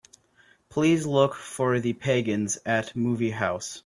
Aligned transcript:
Please 0.69 1.05
look 1.05 1.35
for 1.35 1.79
The 1.79 1.93
Pagans 1.93 2.57
at 2.65 2.95
movie 2.95 3.29
house. 3.29 3.79